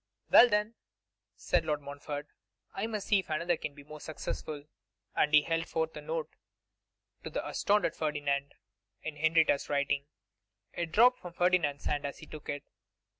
[0.31, 0.73] 'Well, then,'
[1.35, 2.27] said Lord Montfort,
[2.73, 4.63] 'I must see if another can be more successful,'
[5.15, 6.31] and he held forth a note
[7.23, 8.55] to the astounded Ferdinand,
[9.03, 10.07] in Henrietta's writing.
[10.73, 12.63] It dropped from Ferdinand's hand as he took it.